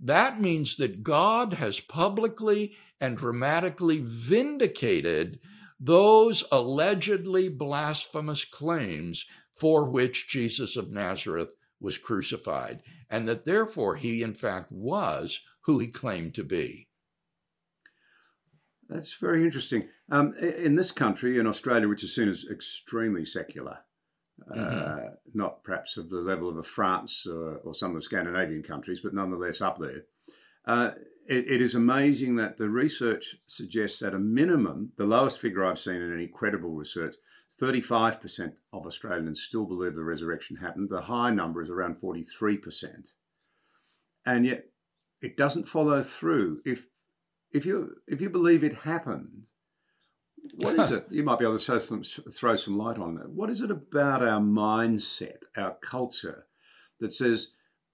[0.00, 5.38] that means that God has publicly and dramatically vindicated
[5.78, 9.24] those allegedly blasphemous claims
[9.56, 15.78] for which Jesus of Nazareth was crucified, and that therefore he, in fact, was who
[15.78, 16.88] he claimed to be.
[18.88, 19.88] That's very interesting.
[20.10, 23.78] Um, in this country, in Australia, which is seen as extremely secular,
[24.50, 24.60] mm-hmm.
[24.60, 28.64] uh, not perhaps of the level of a France or, or, some of the Scandinavian
[28.64, 30.02] countries, but nonetheless up there.
[30.66, 30.90] Uh,
[31.28, 35.78] it, it is amazing that the research suggests that a minimum, the lowest figure I've
[35.78, 37.14] seen in any credible research,
[37.58, 40.88] 35% of Australians still believe the resurrection happened.
[40.88, 43.12] The high number is around 43%.
[44.26, 44.66] And yet
[45.20, 46.60] it doesn't follow through.
[46.64, 46.86] If
[47.52, 49.44] if you if you believe it happened,
[50.56, 51.06] what is it?
[51.10, 53.30] You might be able to some, throw some light on that.
[53.30, 56.46] What is it about our mindset, our culture,
[57.00, 57.48] that says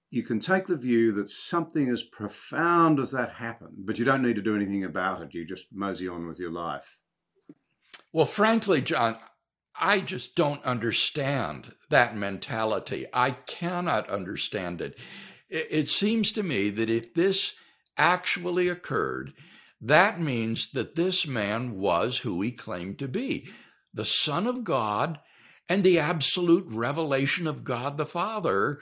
[0.09, 4.21] you can take the view that something as profound as that happened, but you don't
[4.21, 5.33] need to do anything about it.
[5.33, 6.97] You just mosey on with your life.
[8.13, 9.17] Well, frankly, John,
[9.79, 13.05] I just don't understand that mentality.
[13.13, 14.97] I cannot understand it.
[15.49, 17.53] It, seems to me that if this
[17.97, 19.33] actually occurred,
[19.81, 23.49] that means that this man was who he claimed to be
[23.93, 25.19] the Son of God
[25.69, 28.79] and the absolute revelation of God the Father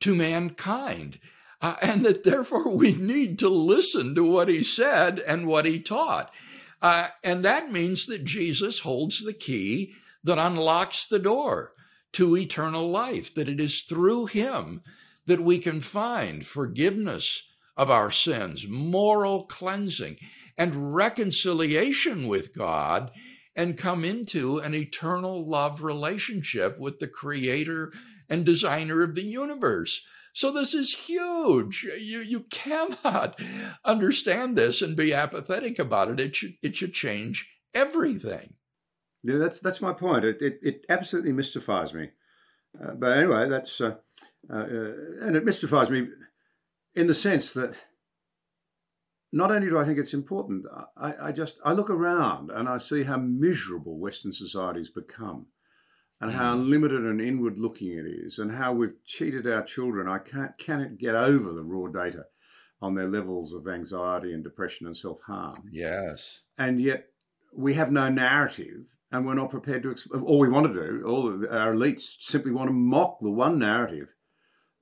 [0.00, 1.18] to mankind.
[1.60, 5.80] Uh, and that therefore we need to listen to what he said and what he
[5.80, 6.32] taught.
[6.80, 9.94] Uh, and that means that Jesus holds the key
[10.26, 11.72] that unlocks the door
[12.12, 14.82] to eternal life, that it is through him
[15.26, 17.42] that we can find forgiveness
[17.76, 20.16] of our sins, moral cleansing,
[20.56, 23.10] and reconciliation with God,
[23.54, 27.92] and come into an eternal love relationship with the creator
[28.28, 30.02] and designer of the universe.
[30.32, 31.86] So this is huge.
[31.98, 33.40] You you cannot
[33.84, 36.20] understand this and be apathetic about it.
[36.20, 38.55] It should it should change everything.
[39.22, 40.24] Yeah, that's that's my point.
[40.24, 42.10] It it, it absolutely mystifies me.
[42.82, 43.96] Uh, but anyway, that's uh,
[44.50, 46.08] uh, uh, and it mystifies me
[46.94, 47.78] in the sense that
[49.32, 50.64] not only do I think it's important,
[50.96, 55.46] I, I just I look around and I see how miserable Western society's become,
[56.20, 56.68] and how mm.
[56.68, 60.08] limited and inward looking it is, and how we've cheated our children.
[60.08, 62.26] I can't cannot get over the raw data
[62.80, 65.56] on their levels of anxiety and depression and self harm.
[65.70, 67.06] Yes, and yet
[67.54, 69.94] we have no narrative and we're not prepared to.
[70.20, 73.58] all we want to do, all of our elites simply want to mock the one
[73.58, 74.08] narrative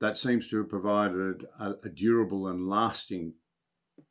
[0.01, 3.35] that seems to have provided a, a durable and lasting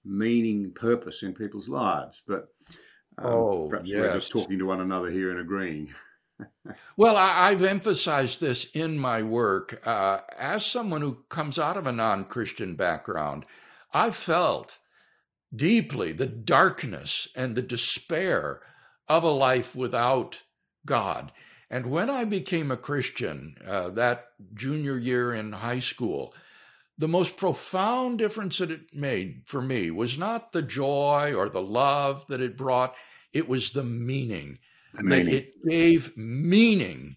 [0.06, 2.21] meaning, purpose in people's lives.
[2.28, 2.47] But
[3.17, 3.99] um, oh, perhaps yes.
[3.99, 5.93] we're just talking to one another here and agreeing.
[6.97, 9.82] well, I, have emphasized this in my work.
[9.86, 13.45] Uh, as someone who comes out of a non Christian background,
[13.93, 14.80] I felt
[15.56, 18.62] deeply the darkness and the despair
[19.08, 20.42] of a life without
[20.86, 21.32] God.
[21.70, 26.34] And when I became a Christian, uh, that junior year in high school,
[26.98, 31.62] the most profound difference that it made for me was not the joy or the
[31.62, 32.96] love that it brought,
[33.34, 34.60] it was the meaning.
[34.94, 35.26] meaning.
[35.26, 37.16] That it gave meaning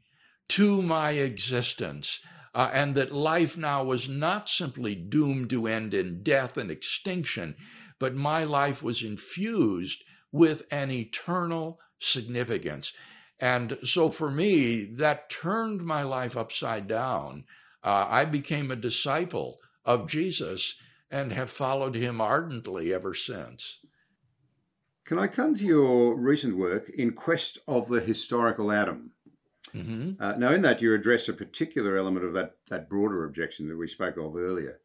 [0.49, 2.20] to my existence.
[2.55, 7.55] Uh, and that life now was not simply doomed to end in death and extinction,
[7.99, 10.03] but my life was infused
[10.37, 12.92] with an eternal significance.
[13.40, 17.44] And so for me, that turned my life upside down.
[17.83, 20.77] Uh, I became a disciple of Jesus
[21.11, 23.79] and have followed him ardently ever since.
[25.05, 29.12] Can I come to your recent work, In Quest of the Historical Adam?
[29.75, 30.22] Mm-hmm.
[30.22, 33.77] Uh, now, in that, you address a particular element of that, that broader objection that
[33.77, 34.81] we spoke of earlier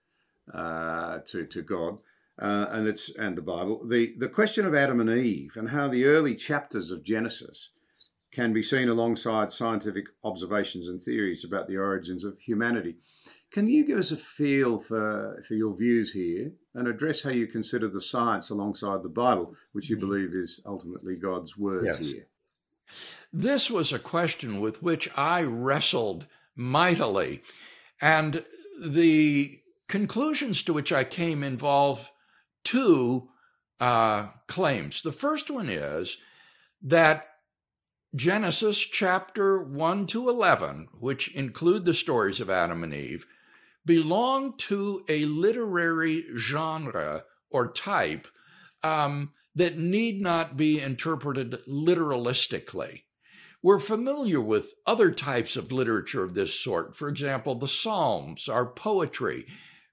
[0.53, 1.97] uh, to, to God
[2.41, 3.85] uh, and it's and the Bible.
[3.87, 7.69] The the question of Adam and Eve and how the early chapters of Genesis
[8.31, 12.95] can be seen alongside scientific observations and theories about the origins of humanity.
[13.51, 17.47] Can you give us a feel for, for your views here and address how you
[17.47, 20.07] consider the science alongside the Bible, which you mm-hmm.
[20.07, 21.99] believe is ultimately God's word yes.
[21.99, 22.27] here?
[23.33, 27.43] This was a question with which I wrestled mightily.
[28.01, 28.45] And
[28.81, 32.09] the conclusions to which I came involve
[32.63, 33.29] two
[33.79, 35.01] uh, claims.
[35.01, 36.17] The first one is
[36.83, 37.27] that
[38.15, 43.25] Genesis chapter 1 to 11, which include the stories of Adam and Eve,
[43.85, 48.27] belong to a literary genre or type
[48.83, 53.03] um, that need not be interpreted literalistically.
[53.63, 56.95] We're familiar with other types of literature of this sort.
[56.95, 59.45] For example, the Psalms are poetry,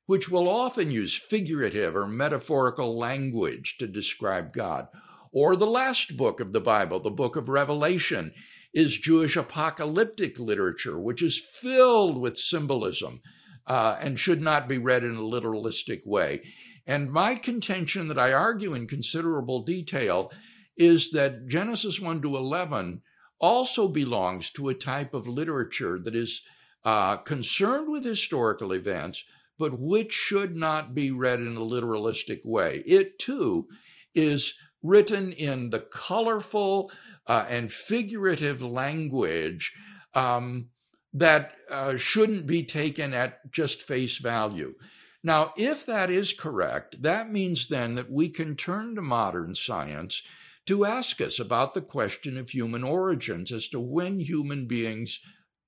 [0.08, 4.88] which will often use figurative or metaphorical language to describe God.
[5.32, 8.32] Or the last book of the Bible, the book of Revelation,
[8.72, 13.20] is Jewish apocalyptic literature, which is filled with symbolism
[13.66, 16.42] uh, and should not be read in a literalistic way.
[16.86, 20.32] And my contention that I argue in considerable detail
[20.78, 23.02] is that Genesis 1 to 11
[23.40, 26.42] also belongs to a type of literature that is
[26.82, 29.22] uh, concerned with historical events,
[29.58, 32.82] but which should not be read in a literalistic way.
[32.86, 33.68] It too
[34.14, 36.90] is written in the colorful
[37.26, 39.74] uh, and figurative language
[40.14, 40.70] um,
[41.12, 44.74] that uh, shouldn't be taken at just face value.
[45.22, 50.22] Now, if that is correct, that means then that we can turn to modern science
[50.66, 55.18] to ask us about the question of human origins as to when human beings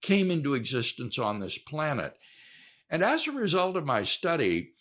[0.02, 2.16] came into existence on this planet.
[2.90, 4.72] And as a result of my study,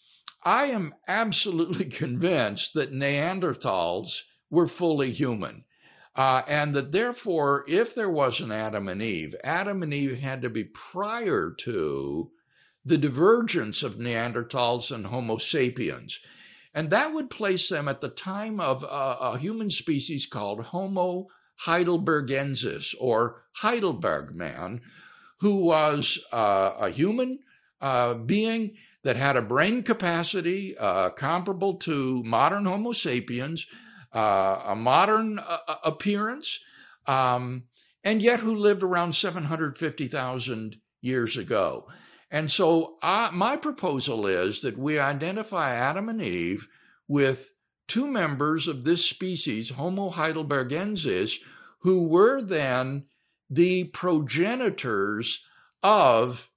[0.44, 5.66] I am absolutely convinced that Neanderthals were fully human.
[6.16, 10.42] Uh, and that therefore, if there was an Adam and Eve, Adam and Eve had
[10.42, 12.32] to be prior to
[12.84, 16.20] the divergence of Neanderthals and Homo sapiens.
[16.74, 21.28] And that would place them at the time of a, a human species called Homo
[21.66, 24.82] heidelbergensis, or Heidelberg man,
[25.40, 27.40] who was uh, a human
[27.82, 33.66] uh, being that had a brain capacity uh, comparable to modern Homo sapiens,
[34.14, 36.60] uh, a modern uh, uh, appearance,
[37.08, 37.64] um,
[38.04, 41.88] and yet who lived around 750,000 years ago.
[42.32, 46.68] And so, uh, my proposal is that we identify Adam and Eve
[47.08, 47.52] with
[47.88, 51.40] two members of this species, Homo heidelbergensis,
[51.80, 53.06] who were then
[53.50, 55.44] the progenitors
[55.82, 56.49] of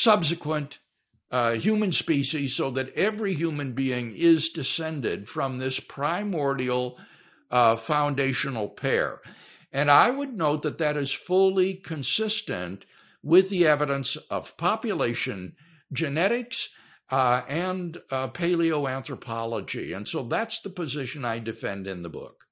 [0.00, 0.78] subsequent
[1.30, 6.98] uh, human species, so that every human being is descended from this primordial
[7.50, 9.20] uh, foundational pair.
[9.72, 12.86] And I would note that that is fully consistent
[13.22, 15.54] with the evidence of population
[15.92, 16.70] genetics
[17.10, 19.96] uh, and uh, paleoanthropology.
[19.96, 22.44] And so that's the position I defend in the book.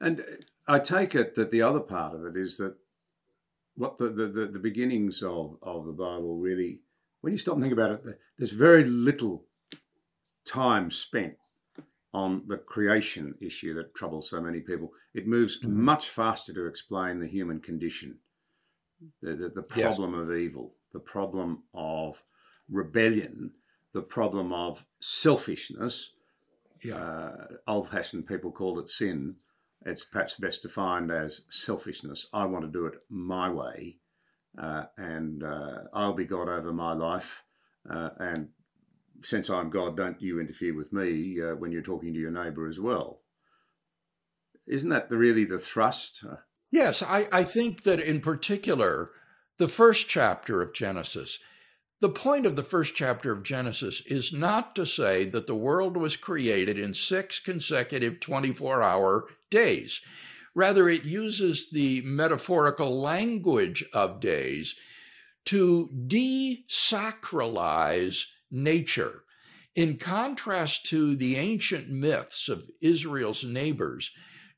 [0.00, 0.22] And
[0.66, 2.76] I take it that the other part of it is that
[3.78, 6.80] what the, the, the, the beginnings of, of the Bible really,
[7.20, 8.02] when you stop and think about it,
[8.36, 9.44] there's very little
[10.44, 11.34] time spent
[12.12, 14.90] on the creation issue that troubles so many people.
[15.14, 15.80] It moves mm-hmm.
[15.80, 18.18] much faster to explain the human condition
[19.22, 20.22] the, the, the problem yes.
[20.22, 22.20] of evil, the problem of
[22.68, 23.52] rebellion,
[23.94, 26.10] the problem of selfishness.
[26.82, 26.96] Yeah.
[26.96, 29.36] Uh, Old fashioned people called it sin.
[29.84, 32.26] It's perhaps best defined as selfishness.
[32.32, 33.98] I want to do it my way,
[34.60, 37.44] uh, and uh, I'll be God over my life.
[37.88, 38.48] Uh, and
[39.22, 42.68] since I'm God, don't you interfere with me uh, when you're talking to your neighbour
[42.68, 43.22] as well.
[44.66, 46.24] Isn't that the, really the thrust?
[46.70, 49.10] Yes, I, I think that in particular,
[49.58, 51.38] the first chapter of Genesis,
[52.00, 55.96] the point of the first chapter of Genesis is not to say that the world
[55.96, 60.00] was created in six consecutive 24 hour days.
[60.54, 64.76] Rather, it uses the metaphorical language of days
[65.44, 69.24] to desacralize nature.
[69.74, 74.10] In contrast to the ancient myths of Israel's neighbors,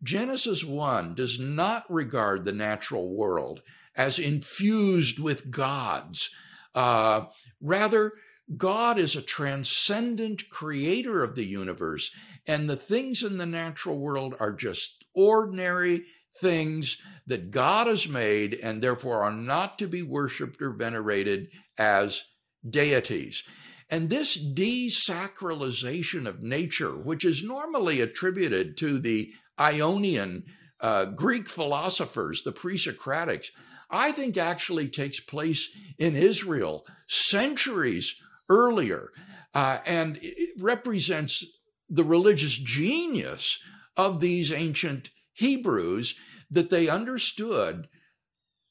[0.03, 3.61] Genesis 1 does not regard the natural world
[3.95, 6.30] as infused with gods.
[6.75, 7.27] Uh,
[7.61, 8.12] rather,
[8.57, 12.11] God is a transcendent creator of the universe,
[12.47, 16.05] and the things in the natural world are just ordinary
[16.41, 21.49] things that God has made and therefore are not to be worshiped or venerated
[21.79, 22.25] as
[22.68, 23.43] deities.
[23.89, 30.45] And this desacralization of nature, which is normally attributed to the Ionian
[30.81, 33.51] uh, Greek philosophers, the pre Socratics,
[33.91, 35.68] I think actually takes place
[35.99, 38.14] in Israel centuries
[38.49, 39.11] earlier.
[39.53, 41.45] Uh, and it represents
[41.88, 43.59] the religious genius
[43.97, 46.14] of these ancient Hebrews
[46.51, 47.88] that they understood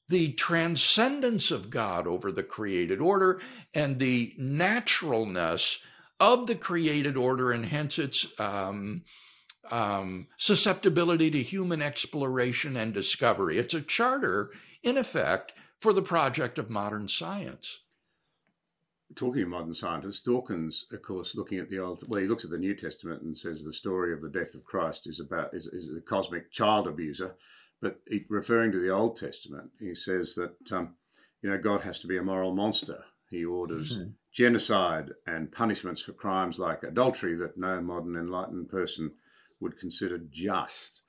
[0.07, 3.41] the transcendence of God over the created order
[3.74, 5.80] and the naturalness
[6.20, 9.03] of the created order, and hence its um,
[9.72, 13.57] um, susceptibility to human exploration and discovery.
[13.57, 14.51] It's a charter,
[14.84, 17.80] in effect, for the project of modern science.
[19.16, 22.52] talking of modern scientists, Dawkins, of course, looking at the old, well, he looks at
[22.52, 25.68] the New Testament and says the story of the death of Christ is about is,
[25.68, 27.36] is a cosmic child abuser,
[27.82, 30.96] but he, referring to the Old Testament, he says that um,
[31.42, 33.04] you know God has to be a moral monster.
[33.30, 34.10] He orders mm-hmm.
[34.32, 39.12] genocide and punishments for crimes like adultery that no modern enlightened person
[39.60, 41.02] would consider just.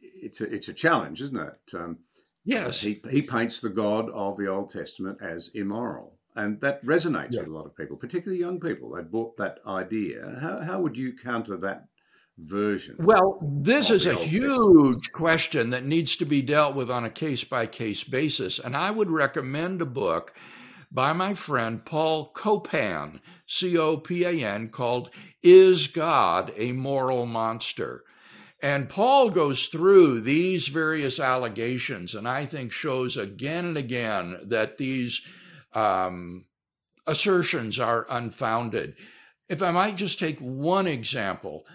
[0.00, 1.74] It's a it's a challenge, isn't it?
[1.74, 1.98] Um,
[2.44, 2.82] yes.
[2.82, 7.32] Uh, he he paints the God of the Old Testament as immoral and that resonates
[7.32, 7.40] yeah.
[7.40, 8.94] with a lot of people, particularly young people.
[8.94, 10.38] They bought that idea.
[10.40, 11.86] How, how would you counter that
[12.38, 12.96] version?
[12.98, 17.44] Well, this is a huge question that needs to be dealt with on a case
[17.44, 18.58] by case basis.
[18.58, 20.34] And I would recommend a book
[20.90, 25.10] by my friend Paul Copan, C O P A N, called
[25.42, 28.04] Is God a Moral Monster?
[28.62, 34.78] And Paul goes through these various allegations and I think shows again and again that
[34.78, 35.20] these
[35.74, 36.46] um,
[37.06, 38.94] assertions are unfounded.
[39.48, 41.66] If I might just take one example,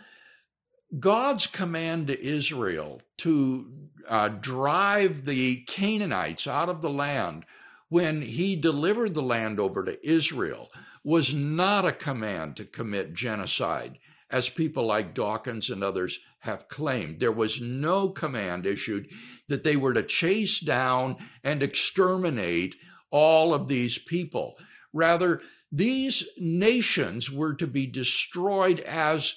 [0.98, 3.70] God's command to Israel to
[4.08, 7.46] uh, drive the Canaanites out of the land
[7.90, 10.70] when he delivered the land over to Israel
[11.04, 13.98] was not a command to commit genocide,
[14.30, 17.20] as people like Dawkins and others have claimed.
[17.20, 19.10] There was no command issued
[19.48, 22.76] that they were to chase down and exterminate
[23.10, 24.58] all of these people.
[24.94, 29.36] Rather, these nations were to be destroyed as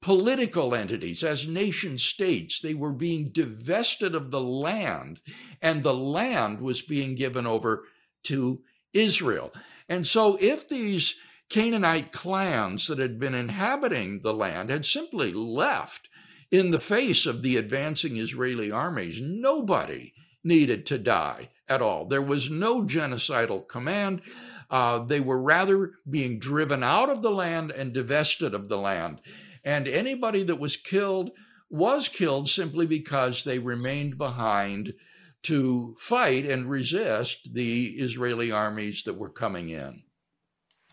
[0.00, 2.60] political entities, as nation states.
[2.60, 5.20] They were being divested of the land,
[5.60, 7.84] and the land was being given over
[8.24, 8.60] to
[8.92, 9.52] Israel.
[9.88, 11.14] And so, if these
[11.48, 16.08] Canaanite clans that had been inhabiting the land had simply left
[16.50, 22.06] in the face of the advancing Israeli armies, nobody needed to die at all.
[22.06, 24.22] There was no genocidal command.
[24.70, 29.20] Uh, they were rather being driven out of the land and divested of the land.
[29.64, 31.30] And anybody that was killed
[31.70, 34.94] was killed simply because they remained behind
[35.42, 40.02] to fight and resist the Israeli armies that were coming in.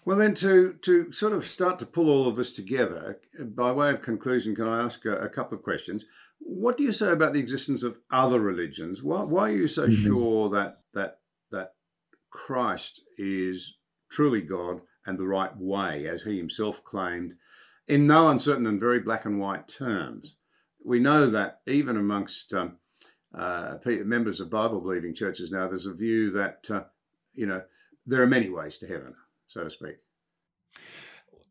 [0.05, 3.89] Well, then, to, to sort of start to pull all of this together, by way
[3.89, 6.05] of conclusion, can I ask a, a couple of questions?
[6.39, 9.01] What do you say about the existence of other religions?
[9.01, 10.03] Why, why are you so mm-hmm.
[10.03, 11.19] sure that that
[11.51, 11.73] that
[12.29, 13.77] Christ is
[14.11, 17.33] truly God and the right way, as he himself claimed,
[17.87, 20.35] in no uncertain and very black and white terms?
[20.83, 22.77] We know that even amongst um,
[23.35, 26.83] uh, members of Bible believing churches now, there's a view that uh,
[27.33, 27.63] you know
[28.05, 29.15] there are many ways to heaven,
[29.47, 29.95] so to speak.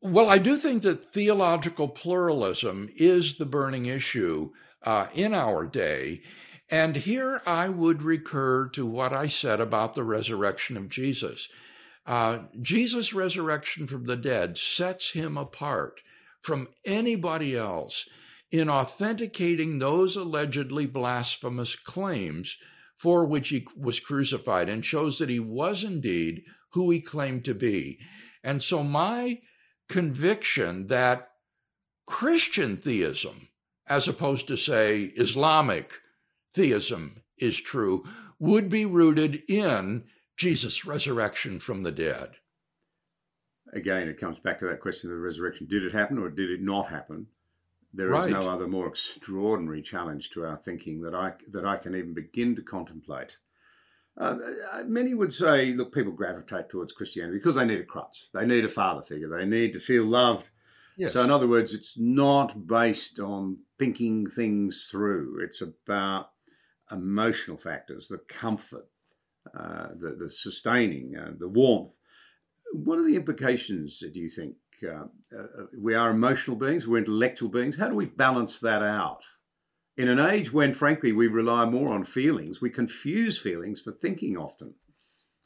[0.01, 4.51] Well, I do think that theological pluralism is the burning issue
[4.83, 6.23] uh, in our day.
[6.69, 11.49] And here I would recur to what I said about the resurrection of Jesus.
[12.07, 16.03] Uh, Jesus' resurrection from the dead sets him apart
[16.43, 18.07] from anybody else
[18.51, 22.59] in authenticating those allegedly blasphemous claims
[22.95, 27.55] for which he was crucified and shows that he was indeed who he claimed to
[27.55, 27.99] be.
[28.43, 29.41] And so, my
[29.89, 31.31] conviction that
[32.07, 33.49] Christian theism
[33.87, 35.93] as opposed to, say, Islamic
[36.55, 38.05] theism is true,
[38.39, 40.05] would be rooted in
[40.37, 42.31] Jesus' resurrection from the dead.
[43.72, 45.66] Again, it comes back to that question of the resurrection.
[45.66, 47.27] Did it happen or did it not happen?
[47.93, 48.31] There is right.
[48.31, 52.57] no other more extraordinary challenge to our thinking that I that I can even begin
[52.57, 53.37] to contemplate.
[54.17, 54.37] Uh,
[54.73, 58.29] uh many would say, look, people gravitate towards Christianity because they need a crutch.
[58.33, 59.29] They need a father figure.
[59.29, 60.51] They need to feel loved
[60.97, 61.12] Yes.
[61.12, 65.41] So, in other words, it's not based on thinking things through.
[65.43, 66.31] It's about
[66.91, 68.87] emotional factors, the comfort,
[69.59, 71.93] uh, the, the sustaining, uh, the warmth.
[72.73, 74.55] What are the implications, do you think?
[74.83, 75.07] Uh,
[75.37, 77.77] uh, we are emotional beings, we're intellectual beings.
[77.77, 79.23] How do we balance that out?
[79.97, 84.37] In an age when, frankly, we rely more on feelings, we confuse feelings for thinking
[84.37, 84.75] often.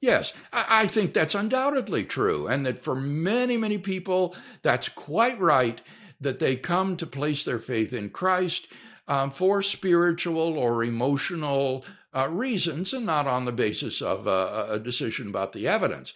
[0.01, 2.47] Yes, I think that's undoubtedly true.
[2.47, 5.83] And that for many, many people, that's quite right
[6.21, 8.69] that they come to place their faith in Christ
[9.09, 11.85] um, for spiritual or emotional
[12.15, 16.15] uh, reasons and not on the basis of a, a decision about the evidence.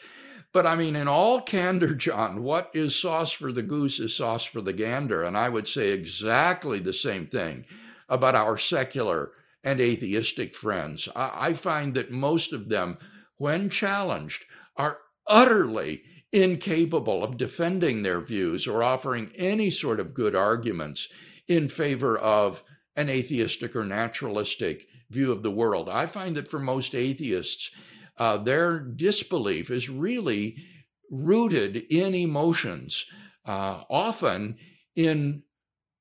[0.52, 4.44] But I mean, in all candor, John, what is sauce for the goose is sauce
[4.44, 5.22] for the gander.
[5.22, 7.64] And I would say exactly the same thing
[8.12, 9.32] about our secular
[9.64, 11.08] and atheistic friends.
[11.16, 12.98] I, I find that most of them
[13.42, 14.44] when challenged,
[14.76, 16.00] are utterly
[16.32, 21.08] incapable of defending their views or offering any sort of good arguments
[21.48, 22.62] in favor of
[22.94, 25.88] an atheistic or naturalistic view of the world.
[25.88, 27.72] I find that for most atheists,
[28.16, 30.54] uh, their disbelief is really
[31.10, 33.04] rooted in emotions,
[33.44, 34.56] uh, often
[34.94, 35.42] in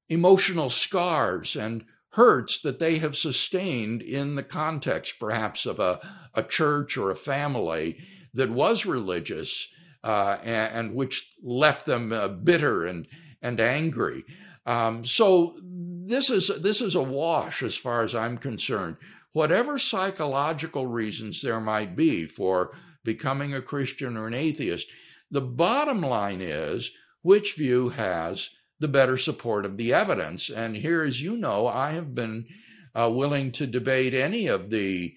[0.10, 6.00] emotional scars and hurts that they have sustained in the context, perhaps, of a,
[6.34, 7.98] a church or a family
[8.34, 9.68] that was religious
[10.04, 13.08] uh, and, and, which left them uh, bitter and,
[13.42, 14.24] and angry.
[14.66, 18.98] Um, so this is this is a wash as far as I'm concerned.
[19.34, 24.88] Whatever psychological reasons there might be for becoming a Christian or an atheist,
[25.30, 26.92] the bottom line is
[27.22, 28.50] which view has
[28.82, 30.50] the better support of the evidence.
[30.50, 32.48] And here, as you know, I have been
[32.96, 35.14] uh, willing to debate any of the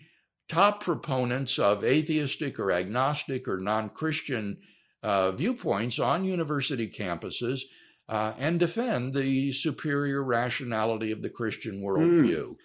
[0.50, 4.58] top proponents of atheistic or agnostic or non Christian
[5.02, 7.62] uh, viewpoints on university campuses
[8.10, 12.48] uh, and defend the superior rationality of the Christian worldview.
[12.48, 12.56] Mm.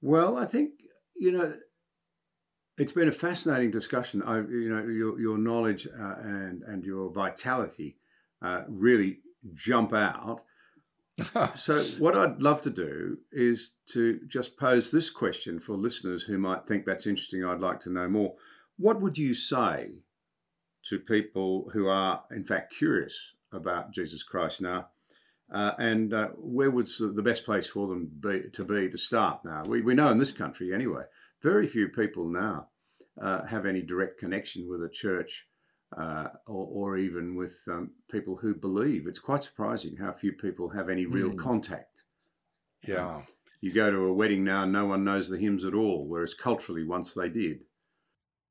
[0.00, 0.70] Well, I think,
[1.14, 1.54] you know,
[2.76, 4.20] it's been a fascinating discussion.
[4.24, 7.98] I, you know, your, your knowledge uh, and, and your vitality
[8.42, 9.18] uh, really
[9.54, 10.42] jump out.
[11.56, 16.38] so, what I'd love to do is to just pose this question for listeners who
[16.38, 17.44] might think that's interesting.
[17.44, 18.34] I'd like to know more.
[18.78, 20.02] What would you say
[20.86, 24.88] to people who are, in fact, curious about Jesus Christ now?
[25.52, 29.44] Uh, and uh, where would the best place for them be to be to start
[29.44, 29.62] now?
[29.66, 31.04] We, we know in this country, anyway,
[31.42, 32.68] very few people now
[33.20, 35.46] uh, have any direct connection with a church
[35.96, 39.06] uh, or, or, even with um, people who believe.
[39.06, 41.38] It's quite surprising how few people have any real mm.
[41.38, 42.02] contact.
[42.86, 43.16] Yeah.
[43.16, 43.26] Um,
[43.60, 46.84] you go to a wedding now, no one knows the hymns at all, whereas culturally,
[46.84, 47.60] once they did.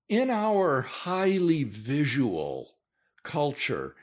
[0.08, 2.76] In our highly visual
[3.24, 3.96] culture,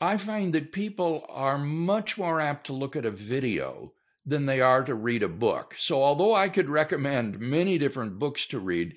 [0.00, 3.92] I find that people are much more apt to look at a video
[4.26, 5.74] than they are to read a book.
[5.78, 8.96] So, although I could recommend many different books to read,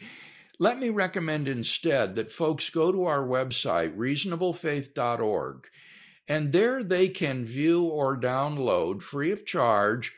[0.59, 5.67] let me recommend instead that folks go to our website, reasonablefaith.org,
[6.27, 10.13] and there they can view or download free of charge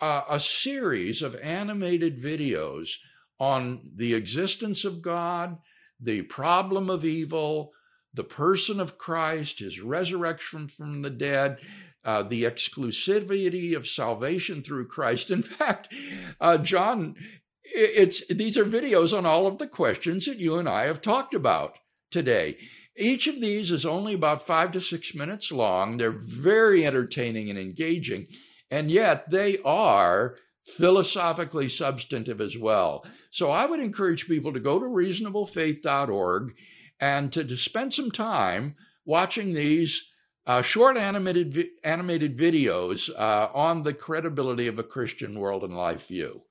[0.00, 2.96] uh, a series of animated videos
[3.38, 5.58] on the existence of God,
[6.00, 7.72] the problem of evil,
[8.14, 11.58] the person of Christ, his resurrection from the dead,
[12.04, 15.30] uh, the exclusivity of salvation through Christ.
[15.30, 15.94] In fact,
[16.40, 17.14] uh, John
[17.74, 21.34] it's these are videos on all of the questions that you and I have talked
[21.34, 21.76] about
[22.10, 22.58] today.
[22.96, 25.96] Each of these is only about five to six minutes long.
[25.96, 28.26] They're very entertaining and engaging,
[28.70, 33.04] and yet they are philosophically substantive as well.
[33.30, 36.54] So I would encourage people to go to reasonablefaith.org
[37.00, 40.04] and to, to spend some time watching these
[40.46, 46.08] uh, short animated animated videos uh, on the credibility of a Christian world and life
[46.08, 46.42] view.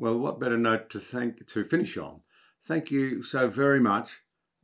[0.00, 2.22] Well, what better note to thank to finish on?
[2.62, 4.08] Thank you so very much.